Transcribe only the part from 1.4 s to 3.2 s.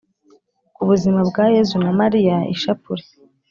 yezu na mariya. ishapule,